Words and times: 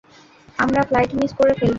আমরা 0.57 0.81
flight 0.83 1.11
miss 1.19 1.31
করে 1.39 1.53
ফেলবো। 1.53 1.69